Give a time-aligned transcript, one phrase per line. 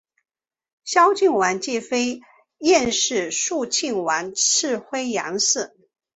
[0.83, 2.21] 肃靖王继妃
[2.57, 5.77] 晏氏肃靖王次妃杨氏